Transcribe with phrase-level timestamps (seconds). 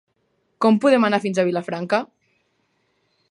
[0.65, 2.01] Com podem anar fins a Vilafranca?